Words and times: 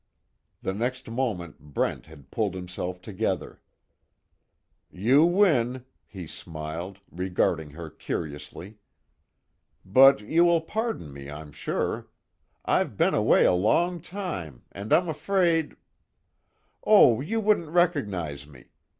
The 0.63 0.73
next 0.73 1.11
moment 1.11 1.59
Brent 1.59 2.07
had 2.07 2.31
pulled 2.31 2.55
himself 2.55 3.03
together: 3.03 3.61
"You 4.89 5.23
win," 5.27 5.85
he 6.07 6.25
smiled, 6.25 6.99
regarding 7.11 7.69
her 7.69 7.91
curiously, 7.91 8.79
"But, 9.85 10.21
you 10.21 10.43
will 10.43 10.61
pardon 10.61 11.13
me 11.13 11.29
I'm 11.29 11.51
sure. 11.51 12.07
I've 12.65 12.97
been 12.97 13.13
away 13.13 13.45
a 13.45 13.53
long 13.53 13.99
time, 14.01 14.63
and 14.71 14.91
I'm 14.91 15.07
afraid" 15.07 15.75
"Oh, 16.83 17.21
you 17.21 17.39
wouldn't 17.39 17.69
recognize 17.69 18.47
me. 18.47 18.71